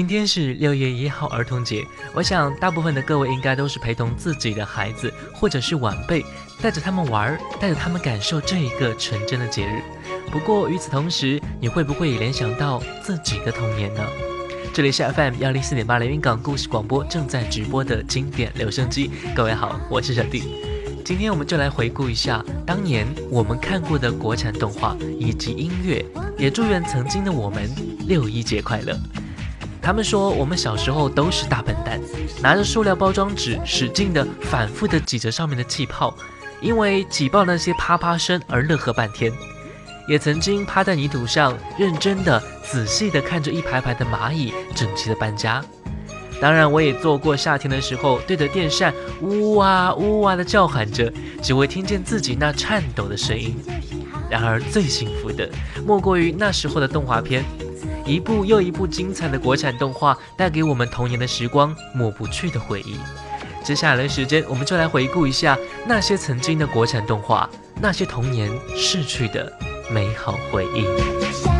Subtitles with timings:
[0.00, 6.24] 今天是六月一号儿童节，我想大部分的各位应该都是陪同自己的孩子或者是晚辈，
[6.62, 9.82] 带着他们玩，带着他们感受这一个纯真的节日。
[10.30, 14.00] 不过与此同时，你会不会也联想到自己的童年呢？
[14.72, 20.44] 这里是 FM 幺零四点八连云港故事广播正在直播的经典留声机，各位好，我是小弟。
[21.04, 26.02] 今天我们就来回顾一下当年我们看过的国产动画以及音乐，
[26.38, 27.68] 也祝愿曾经的我们
[28.06, 28.98] 六一节快乐。
[29.82, 32.00] 他们说我们小时候都是大笨蛋，
[32.42, 36.14] 拿着塑料包装纸使劲的、反复的挤着上面的气泡，
[36.60, 39.32] 因为挤爆那些啪啪声而乐呵半天。
[40.08, 45.64] 也曾经趴在泥土上，认真的、仔细的看着一排排的蚂蚁整齐的搬家。
[46.40, 53.56] 当然，我也做过夏天的时候对着电扇呜哇呜哇的叫喊着，只会听见自己那颤抖的声音。
[54.28, 55.48] 然而最幸福的，
[55.86, 57.44] 莫过于那时候的动画片。
[58.10, 62.98] 一部又一部精彩的国产动画，带给我们童年的时光抹不去的回忆。
[63.62, 67.48] 接下来的时间，我们就来回顾一下那些曾经的国产动画，
[67.80, 69.52] 那些童年逝去的
[69.92, 71.59] 美好回忆。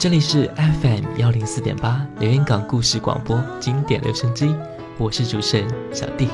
[0.00, 4.56] 这里是 FM 幺零四点八连云港故事广播经典留声机，
[4.96, 6.26] 我是主持人小弟。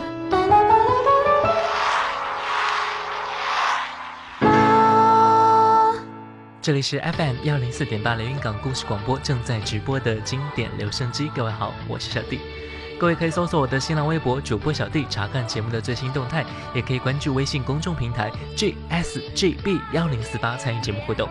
[6.63, 11.29] 这里是 FM 幺零四点八连云港故事广播正在直播的经典留声机。
[11.35, 12.39] 各位好，我是小弟。
[13.01, 21.29] 各位可以搜索我的新浪微博主播小弟，查看节目的最新动态，也可以关注微信公众平台 GSGB 幺零四八参与节目互动。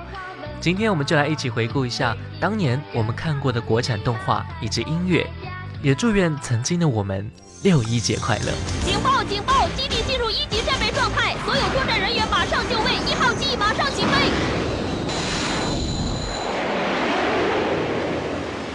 [0.66, 5.24] 今天我们就来一起回顾一下当年我们看过的国产动画以及音乐，
[5.80, 7.32] 也祝愿曾经的我们
[7.62, 8.52] 六一节快乐。
[8.84, 9.24] 警报！
[9.24, 9.70] 警报！
[9.78, 14.32] 基地进入一级战备状态，所有作战人员马上就位，一号机马上起飞。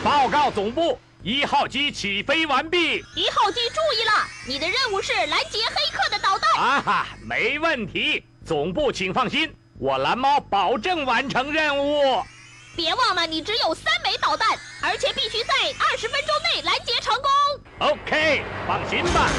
[0.04, 2.98] 报告总部，一号机起飞完毕。
[3.16, 4.12] 一号机注意了，
[4.46, 6.62] 你的任务是拦截黑客的导弹。
[6.62, 9.52] 啊哈，没问题，总部请放心。
[9.80, 12.22] 我蓝猫保证完成任务。
[12.76, 14.50] 别忘了，你只有三枚导弹，
[14.82, 17.88] 而且必须在二十分钟内拦截成功。
[17.88, 19.30] OK，放心吧。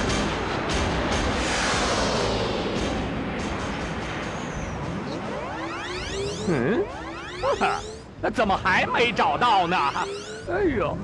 [6.50, 6.84] 嗯，
[7.40, 7.80] 哈哈，
[8.20, 9.78] 那怎么还没找到呢？
[10.50, 10.98] 哎呦，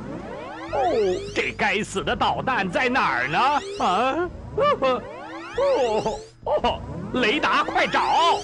[0.73, 3.39] 哦，这该死的导弹在哪儿呢？
[3.85, 4.29] 啊，
[5.57, 6.81] 哦哦，
[7.13, 8.39] 雷达，快找！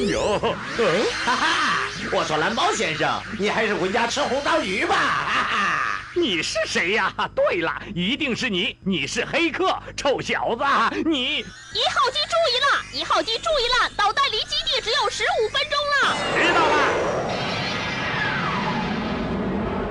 [0.00, 0.38] 哎呦，
[1.26, 1.82] 哈哈！
[2.10, 4.96] 我说蓝猫先生，你还是回家吃红烧鱼吧。
[4.96, 7.12] 哈哈，你是谁呀？
[7.36, 10.64] 对了，一定是你，你是黑客，臭小子，
[11.04, 11.40] 你！
[11.40, 16.16] 一号机注意了，一号机注意了，导弹离基地只有十五分钟了。
[16.34, 16.76] 知道了。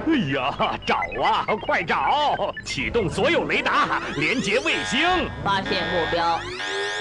[0.07, 2.51] 哎呀，找啊，快找！
[2.65, 6.39] 启动所有雷达，连接卫星，发现目标。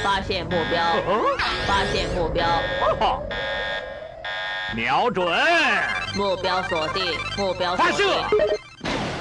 [0.03, 0.81] 发现目标，
[1.67, 2.47] 发现目标，
[4.75, 5.27] 瞄准，
[6.15, 7.03] 目标锁定，
[7.37, 8.03] 目标发射。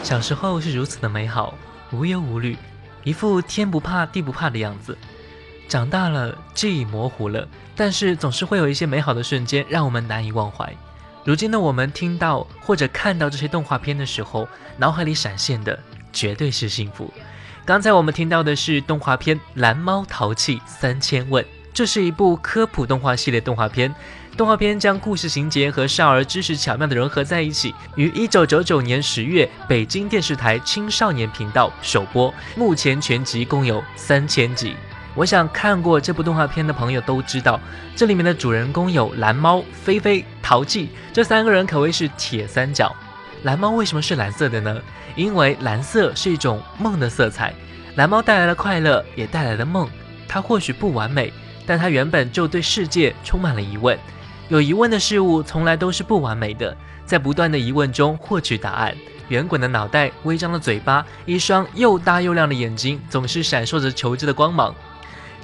[0.04, 1.56] 小时候是如此的美好，
[1.92, 2.58] 无忧无虑，
[3.04, 4.98] 一副天不怕地不怕的样子。
[5.68, 10.72] 长大了，记忆模糊了，但是总是会有一些美好的瞬间让我们难以忘怀。
[11.26, 14.48] 如今的我们听到或者看到这些动画片的时候，
[14.78, 15.78] 脑海里闪现的
[16.14, 17.12] 绝对是幸福。
[17.68, 21.44] 刚才我们听到的是动画片《蓝猫淘气三千问》，
[21.74, 23.94] 这是一部科普动画系列动画片。
[24.38, 32.34] 动画片将故事情节和少儿知识巧妙地融合在一起，于一九九九年十月北京电视台青少年频道首播。
[32.56, 34.74] 目前全集共有三千集。
[35.14, 37.60] 我想看过这部动画片的朋友都知道，
[37.98, 42.96] 这里面的主人公有蓝猫、菲菲、淘气这三个人可谓是铁三角。
[43.44, 44.82] 蓝猫为什么是蓝色的呢？
[45.18, 47.54] 因为蓝色是一种梦的色彩，
[47.96, 49.90] 蓝猫带来了快乐，也带来了梦。
[50.28, 51.34] 它或许不完美，
[51.66, 53.98] 但它原本就对世界充满了疑问。
[54.48, 58.96] 有疑问的事物从来都是不完美的，在不断的疑问中获取答案。
[59.30, 64.74] 圆滚的脑袋，微张的嘴巴，一双又大又亮的眼睛，总是闪烁着求知的光芒。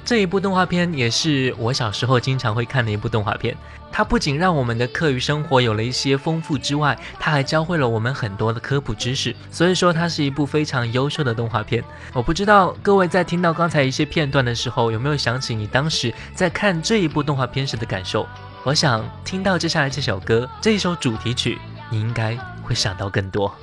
[0.04, 3.56] 这一部动画片也是我小时候经常会看的一部动画片。
[3.90, 9.34] 它不仅让我们的课余生活有了一些丰富之外，它还教会了我们很多的科普知识。
[9.50, 11.82] 所以说，它是一部非常优秀的动画片。
[12.12, 18.26] 我不知道各位在听到刚才一些片段的时候，有没有想起你当时在看这一部动画片时的感受？
[18.64, 21.58] 我想听到接下来这首歌，这一首主题曲，
[21.88, 23.54] 你应该会想到更多。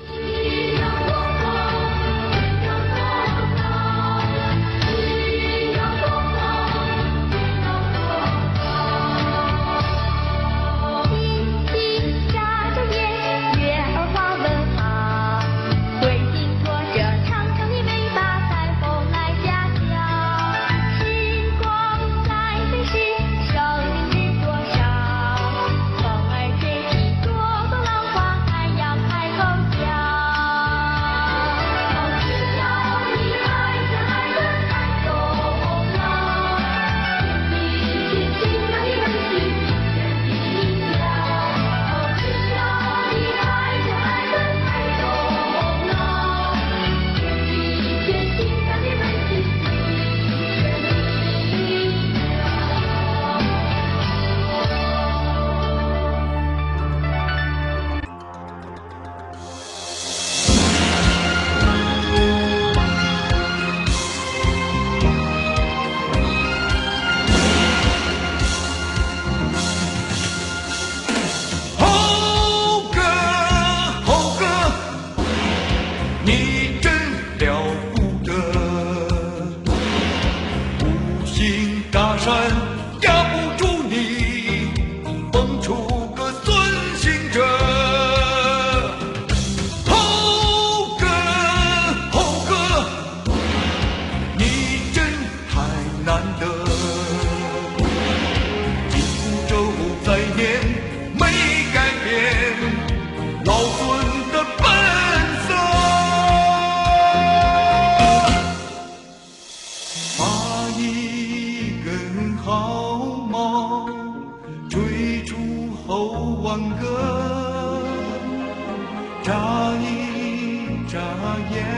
[121.39, 121.70] yeah.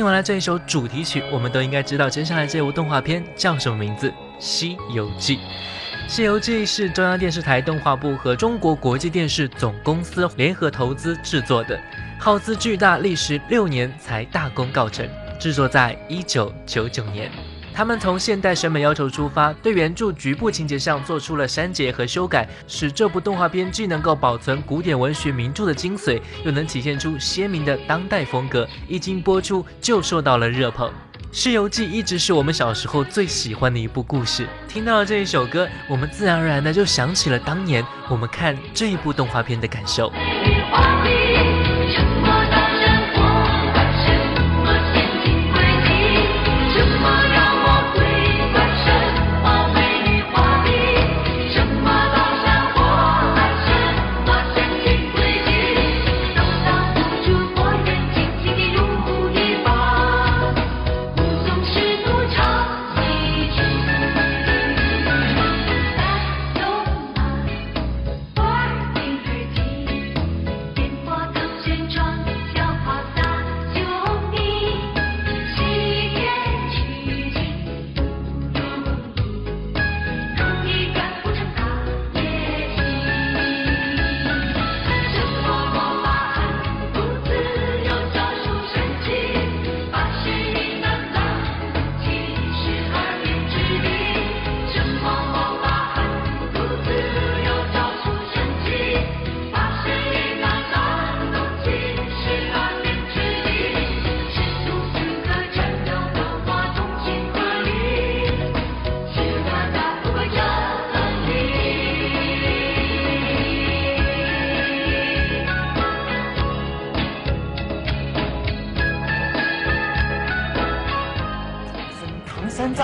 [0.00, 5.36] 听完了这一首主题曲，我们都应该知道接下来这部动画片叫什么名字，《西游记》。
[6.08, 11.78] 《西游记》是中央电视台动画部和中国国际电视总公司联合投资制作的，
[12.18, 15.06] 耗资巨大，历时六年才大功告成。
[15.38, 17.30] 制作在一九九九年。
[17.80, 28.68] 他们从现代审美要求出发，对原著局部情节上做出了删节和修改，使这部动画片既能够保存古典文学名著的精髓，又能体现出鲜明的当代风格。
[28.86, 30.90] 一经播出就受到了热捧。
[31.32, 34.46] 《西游记》一直是我们小时候最喜欢的一部故事。
[34.68, 40.12] 听到了这一首歌，我们自然而然的就想起了当年我们看这一部动画片的感受。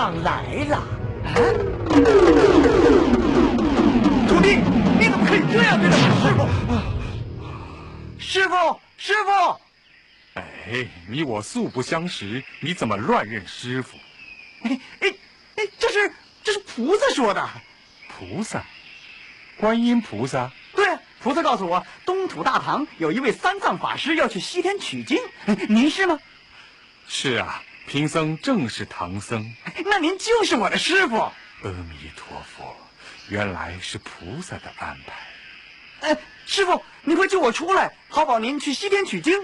[0.07, 0.77] 唐三藏来了。
[0.77, 1.35] 啊
[4.27, 4.59] 徒弟，
[4.97, 6.39] 你怎么可以这样对待我师傅？
[8.17, 9.59] 师傅，师傅！
[10.35, 13.97] 哎，你我素不相识，你怎么乱认师傅？
[14.63, 15.13] 哎哎
[15.57, 16.09] 哎，这是
[16.41, 17.45] 这是菩萨说的。
[18.07, 18.63] 菩萨，
[19.57, 20.85] 观音菩萨，对，
[21.21, 26.17] 菩萨告诉我，东土大唐有一位三藏法师要去西天取经，哎您是吗？
[27.09, 29.49] 是啊，贫僧正是唐僧。
[29.85, 31.15] 那您就是我的师傅。
[31.15, 31.31] 阿
[31.63, 32.75] 弥陀佛，
[33.29, 36.09] 原来是菩萨的安排。
[36.09, 39.39] 哎，师傅，您快救我出来，好保您去西天取经。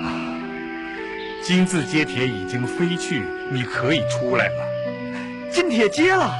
[0.00, 0.06] 啊
[1.42, 5.50] 金字接铁已经飞去，你可以出来了。
[5.52, 6.32] 金铁接了，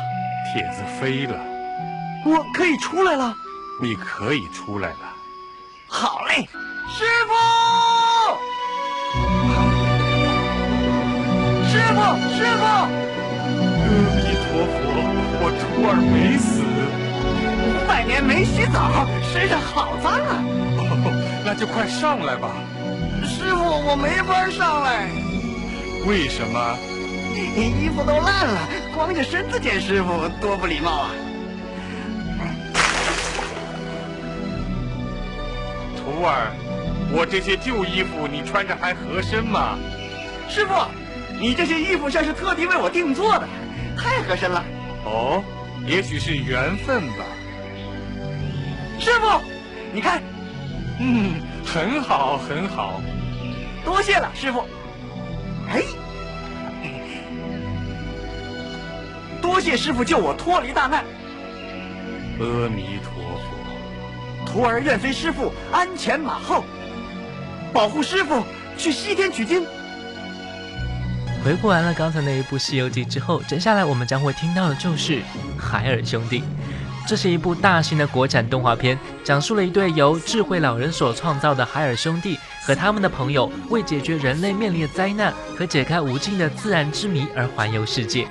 [0.54, 1.37] 帖子飞了，
[2.25, 3.35] 我可以出来了。
[3.83, 5.16] 你可以出来了。
[5.90, 6.47] 好嘞，
[6.90, 7.33] 师傅！
[11.66, 11.99] 师傅，
[12.37, 12.64] 师傅！
[12.64, 14.76] 阿弥陀佛，
[15.40, 16.61] 我徒儿没死。
[17.64, 20.45] 五百年没洗澡，身上好脏啊！
[20.76, 20.83] 哦，
[21.45, 22.50] 那就快上来吧。
[23.25, 25.09] 师傅，我没法上来，
[26.07, 26.76] 为什么？
[27.35, 31.11] 衣服都烂了，光着身子见师傅多不礼貌啊！
[36.18, 36.50] 徒儿，
[37.12, 39.78] 我这些旧衣服你穿着还合身吗？
[40.48, 40.75] 师傅，
[41.38, 43.46] 你这些衣服像是特地为我定做的，
[43.96, 44.64] 太合身了。
[45.04, 45.44] 哦，
[45.87, 47.25] 也许是缘分吧。
[48.98, 49.40] 师傅，
[49.92, 50.20] 你看，
[50.98, 51.34] 嗯，
[51.64, 53.00] 很好，很好。
[53.84, 54.64] 多谢了，师傅。
[55.70, 55.84] 哎，
[59.40, 61.04] 多谢师傅救我脱离大难。
[62.40, 63.17] 阿弥陀。
[64.47, 66.64] 徒儿愿随师傅鞍前马后，
[67.73, 68.42] 保护师傅
[68.76, 69.64] 去西天取经。
[71.45, 75.18] 回顾完了刚才那一部《西游记》之后，接下来我们将会听到的就是
[75.59, 76.40] 《海尔兄弟》。
[77.07, 88.26] 这是一部大型的国产动画片，讲述了一对由智慧老人所创造的海尔兄弟和他们的朋友，为解决人类面临的灾难和解开无尽的自然之谜而环游世界，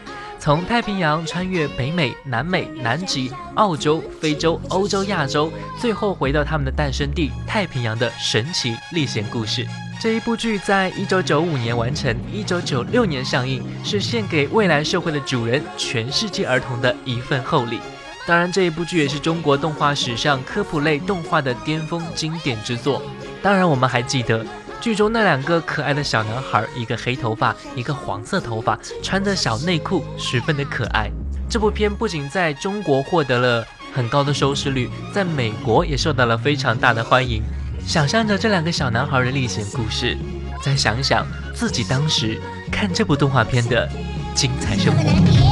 [0.47, 9.67] 从太平洋穿越北美、南美、南极、澳洲、非洲、欧洲、亚洲，最后回到他们的诞生地太平洋的神奇历险故事。
[9.99, 17.81] 这一部剧在一九九五年完成，一九九六年上映，是献给未来社会的主人、全世界儿童的一份厚礼。
[18.25, 23.01] 当然，这一部剧也是中国动画史上科普类动画的巅峰经典之作。
[23.43, 24.45] 当然，我们还记得
[24.79, 31.09] 剧中那两个可爱的小男孩，一个黑头发，一个黄色头发，穿着小内裤，十分的可爱。
[31.49, 37.41] 这部片不仅在中国获得了很高的收视率，在美国也受到了非常大的欢迎。
[37.85, 40.17] 想象着这两个小男孩的历险故事，
[40.61, 42.39] 再想想自己当时
[42.71, 43.89] 看这部动画片的
[44.35, 45.46] 精彩生活。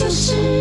[0.00, 0.59] 就是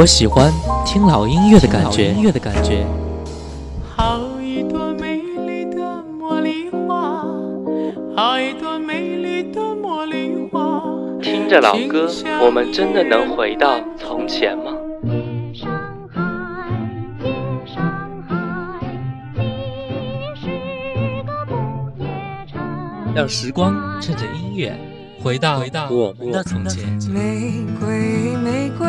[0.00, 0.50] 我喜欢
[0.86, 2.86] 听老音乐的感觉，音乐的感觉。
[3.94, 7.22] 好一朵美丽的茉莉花，
[8.16, 10.82] 好一朵美丽的茉莉花。
[11.20, 12.08] 听着老歌，
[12.42, 14.72] 我们真的能回到从前吗？
[15.04, 15.70] 夜上
[16.08, 16.22] 海，
[17.22, 17.30] 夜
[17.66, 17.84] 上
[18.26, 18.80] 海，
[19.34, 19.42] 你
[20.40, 20.46] 是
[21.26, 22.08] 个不夜
[22.50, 22.58] 城。
[23.14, 24.74] 让时光趁着音乐
[25.22, 26.88] 回到回到我们的从前。
[27.12, 28.88] 玫瑰，玫瑰，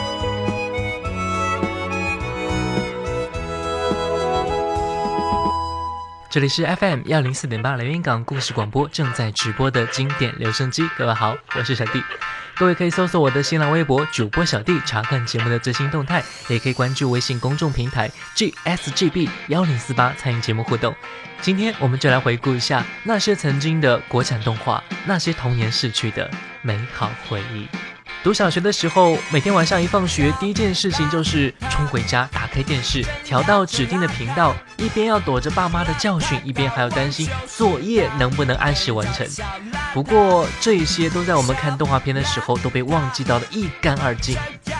[6.31, 10.89] 这里是 FM 幺零四点八连云港故事广播正在直播的经典留声机。
[10.97, 12.01] 各位好，我是小弟。
[12.55, 20.95] 各位可以搜索我的新浪微博主播小弟，查看节目的最新动态，也可以关注微信公众平台 GSGB 幺零四八参与节目互动。
[21.41, 27.67] 今天我们就来回顾一下那些曾经的国产动画，那些童年逝去的美好回忆。
[28.23, 39.27] 读小学的时候，每天晚上一放学，第一件事情就是冲回家，打开电视，调到指定的频道，一边要躲着爸妈的教训，一边还要担心作业能不能按时完成。
[39.91, 44.37] 不过这些都在我们看动画片的时候都被忘记到了一干二净，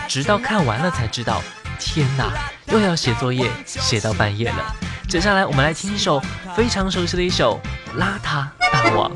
[0.08, 1.42] 直到看完了才知道，
[1.80, 2.32] 天哪，
[2.66, 4.76] 又要写作业，写到半夜了。
[5.08, 6.22] 接下来我们来听一首
[6.54, 7.60] 非常熟悉的一首
[8.00, 9.10] 《邋遢大王》。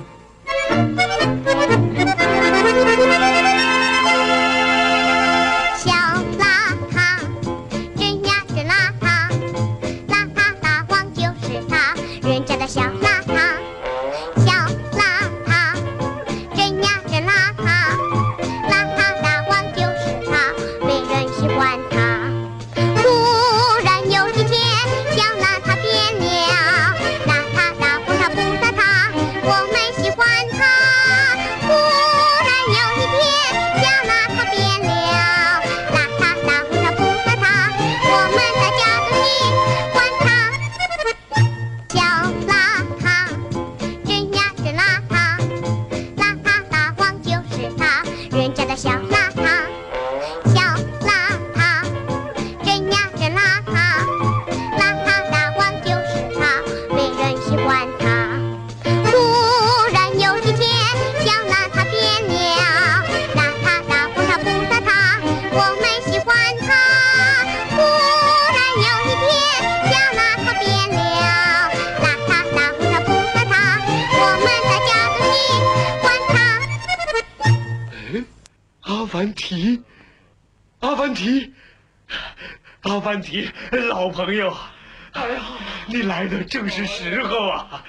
[86.27, 87.85] 来的正是时候啊！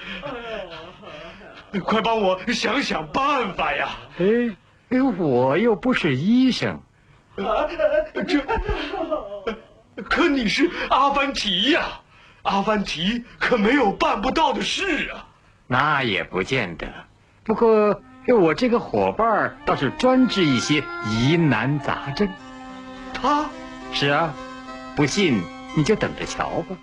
[1.84, 3.88] 快帮我想想办法呀！
[4.18, 4.24] 哎，
[4.90, 6.80] 哎，我又不是医生，
[7.36, 7.66] 啊，
[8.26, 8.40] 这，
[10.04, 12.00] 可你是阿凡提呀！
[12.42, 15.26] 阿凡提可没有办不到的事啊！
[15.66, 16.86] 那也不见得。
[17.44, 18.00] 不过
[18.40, 22.28] 我这个伙伴倒是专治一些疑难杂症。
[23.12, 23.46] 他
[23.92, 24.32] 是啊，
[24.94, 25.42] 不信
[25.76, 26.76] 你就等着瞧吧。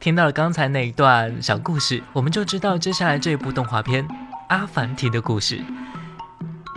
[0.00, 4.02] 听到了刚才那一段小故事，我们就知道接下来这一部动画片
[4.48, 5.58] 《阿凡提的故事》。《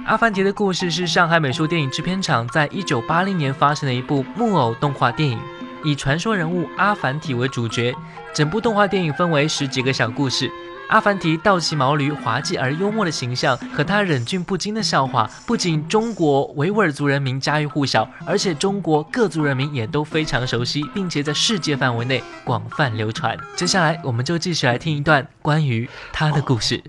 [0.05, 5.39] 阿凡提的故事》是上海美术电影制片厂在一九八零年发行的一部木偶动画电影，
[5.85, 7.95] 以传说人物阿凡提为主角。
[8.33, 10.51] 整部动画电影分为十几个小故事。
[10.93, 23.35] 阿凡提倒骑毛驴、滑稽而幽默的形象和他忍俊不禁的笑话，不仅中国维吾尔族人民家喻户晓，而且中国各族人民也都非常熟悉，并且在世界范围内广泛流传。
[23.55, 26.83] 接下来，我们就继续来听一段关于他的故事。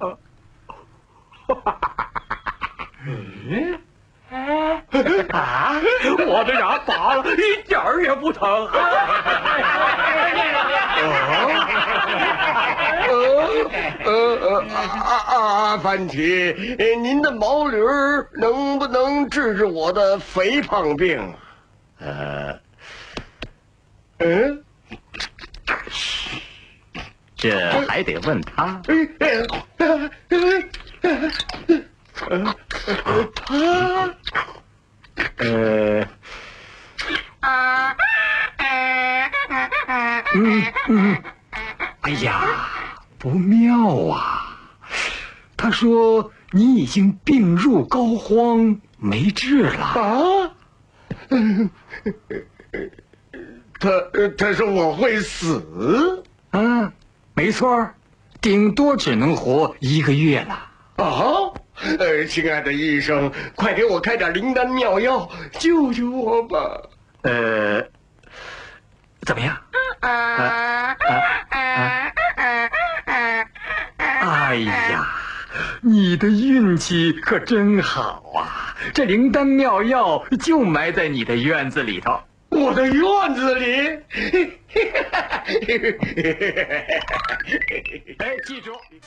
[5.31, 5.81] 啊，
[6.27, 8.69] 我的牙拔了，一点儿也不疼。
[14.05, 15.37] 呃呃，阿阿
[15.71, 17.79] 阿凡提，呃您的毛驴
[18.35, 21.35] 能不能治治我的肥胖病？
[22.01, 22.59] 呃，
[24.19, 24.65] 嗯，
[27.37, 28.83] 这还得问他。
[29.77, 29.87] 他，
[35.39, 36.07] 呃，
[40.35, 41.23] 嗯嗯，
[42.01, 42.43] 哎呀，
[43.19, 44.59] 不妙啊！
[45.57, 49.81] 他说你已经病入膏肓，没治了。
[49.81, 50.51] 啊？
[51.31, 51.71] 嗯，
[53.81, 53.91] 他
[54.37, 56.93] 他说我会死嗯，
[57.33, 57.95] 没错儿，
[58.43, 60.69] 顶多只能活一个月了。
[60.97, 61.51] 啊！
[61.99, 66.83] 呃，亲爱的医生，快给我开点灵丹妙药，救救我吧！
[67.23, 67.83] 呃，
[69.23, 69.57] 怎么样？
[70.01, 70.97] 啊啊
[71.49, 72.13] 啊啊！
[73.97, 75.07] 哎呀，
[75.81, 78.77] 你的运气可真好啊！
[78.93, 82.21] 这灵丹妙药就埋在你的院子里头。
[82.51, 83.89] 我的院子里，
[88.19, 89.07] 哎，记住，你得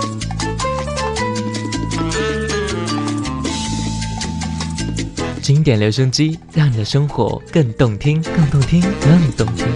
[5.61, 9.67] 经典留声机，让你的生活更动听，更动听，更动听。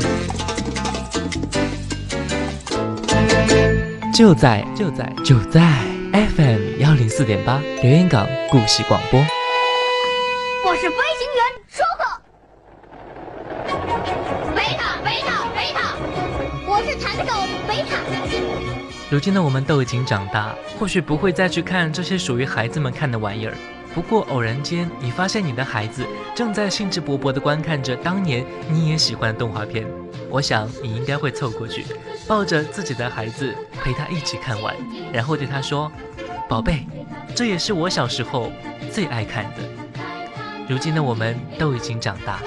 [4.12, 5.62] 就在就在就在
[6.12, 9.20] FM 幺零四点八留言港故事广播。
[10.66, 12.04] 我是飞行员舒克。
[14.56, 15.96] 贝塔，贝塔，贝塔，
[16.66, 17.32] 我是弹手
[17.68, 18.00] 贝塔。
[19.12, 23.54] 如今的我们都已经长大，或许不会再去看这些属于孩子们看的玩意儿。
[23.96, 26.06] 不过偶然间，你发现你的孩子
[26.36, 29.88] 正在兴致勃勃地观看着当年你也喜欢的动画片，
[30.30, 31.86] 我想你应该会凑过去，
[32.28, 34.76] 抱着自己的孩子陪他一起看完，
[35.14, 35.90] 然后对他说
[36.50, 36.86] ：“宝贝，
[37.34, 38.52] 这也是我小时候
[38.92, 39.64] 最爱看的。”
[40.68, 42.42] 如今的我们都已经长大，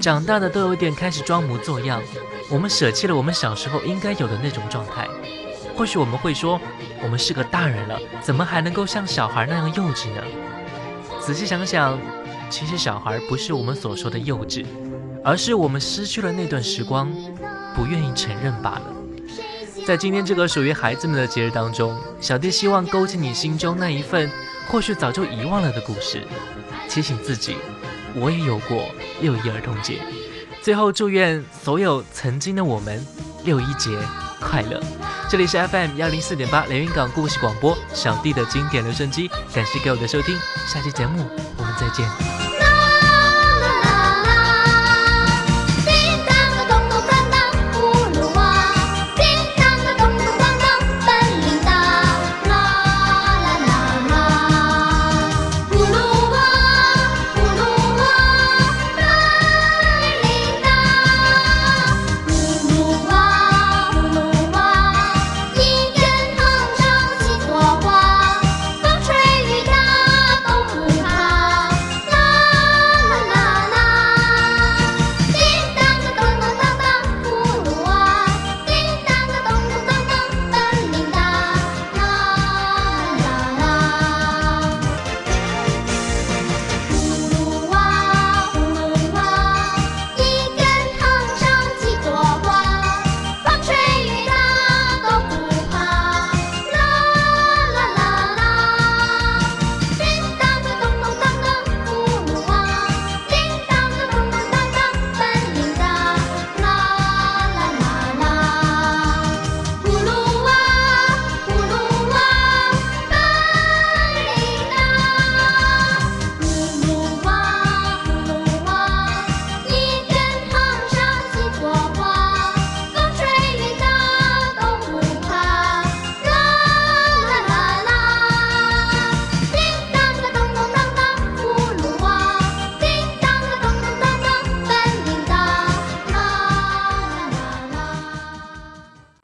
[0.00, 2.00] 长大的都有点开始装模作样，
[2.48, 5.08] 我们舍弃了我们小时候应该有的那种状态。
[5.76, 6.60] 或许我们会说，
[7.02, 10.22] 我们是个大人了，怎么还能够像小孩那样幼稚呢？
[11.24, 11.96] 仔细想想，
[12.50, 14.66] 其实小孩不是我们所说的幼稚，
[15.24, 17.08] 而是我们失去了那段时光，
[17.76, 18.82] 不愿意承认罢了。
[19.86, 24.28] 在今天这个属于孩子们的节日当中，小弟希望勾起你心中那一份
[24.68, 26.22] 或许早就遗忘了的故事，
[26.88, 27.56] 提醒自己，
[28.16, 28.86] 我也有过
[29.20, 30.00] 六一儿童节。
[30.60, 33.04] 最后，祝愿所有曾经的我们
[33.44, 33.96] 六一节
[34.42, 34.80] 快乐！
[35.30, 41.24] 这里是 FM 幺零四点八连云港故事广播，小弟的经典留声机，感谢各位的收听，下期节目
[41.56, 42.41] 我们再见。